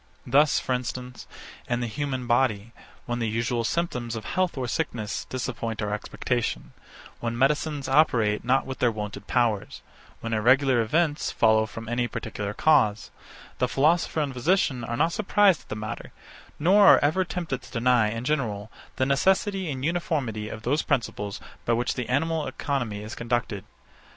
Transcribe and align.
Thus, 0.25 0.59
for 0.59 0.73
instance, 0.73 1.27
in 1.69 1.79
the 1.81 1.85
human 1.85 2.25
body, 2.25 2.71
when 3.05 3.19
the 3.19 3.29
usual 3.29 3.63
symptoms 3.63 4.15
of 4.15 4.25
health 4.25 4.57
or 4.57 4.67
sickness 4.67 5.25
disappoint 5.25 5.79
our 5.79 5.93
expectation; 5.93 6.73
when 7.19 7.37
medicines 7.37 7.87
operate 7.87 8.43
not 8.43 8.65
with 8.65 8.79
their 8.79 8.89
wonted 8.91 9.27
powers; 9.27 9.83
when 10.19 10.33
irregular 10.33 10.81
events 10.81 11.29
follow 11.31 11.67
from 11.67 11.87
any 11.87 12.07
particular 12.07 12.51
cause; 12.55 13.11
the 13.59 13.67
philosopher 13.67 14.21
and 14.21 14.33
physician 14.33 14.83
are 14.83 14.97
not 14.97 15.13
surprised 15.13 15.61
at 15.61 15.69
the 15.69 15.75
matter, 15.75 16.11
nor 16.57 16.87
are 16.87 16.99
ever 17.03 17.23
tempted 17.23 17.61
to 17.61 17.71
deny, 17.71 18.09
in 18.09 18.23
general, 18.23 18.71
the 18.95 19.05
necessity 19.05 19.69
and 19.69 19.85
uniformity 19.85 20.49
of 20.49 20.63
those 20.63 20.81
principles 20.81 21.39
by 21.63 21.73
which 21.73 21.93
the 21.93 22.09
animal 22.09 22.47
economy 22.47 23.03
is 23.03 23.13
conducted. 23.13 23.63